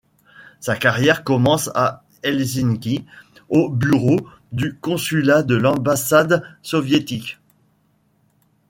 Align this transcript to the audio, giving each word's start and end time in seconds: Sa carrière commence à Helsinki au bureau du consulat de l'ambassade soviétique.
Sa 0.61 0.75
carrière 0.75 1.23
commence 1.23 1.69
à 1.75 2.03
Helsinki 2.23 3.05
au 3.49 3.69
bureau 3.69 4.19
du 4.51 4.73
consulat 4.81 5.43
de 5.43 5.53
l'ambassade 5.53 6.43
soviétique. 6.63 7.37